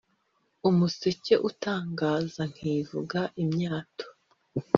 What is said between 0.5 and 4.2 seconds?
umuseke utangaza nkivuga imyato